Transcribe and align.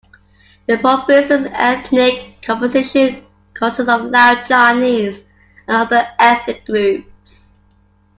The 0.65 0.79
province's 0.79 1.47
ethnic 1.53 2.41
composition 2.41 3.23
consists 3.53 3.87
of 3.87 4.01
Lao, 4.05 4.33
Chinese, 4.41 5.19
and 5.67 5.77
other 5.77 6.07
ethnic 6.17 6.65
groups. 6.65 7.59